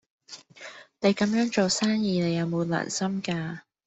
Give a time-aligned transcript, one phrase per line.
[1.01, 3.59] 你咁樣做生意，你有冇良心㗎？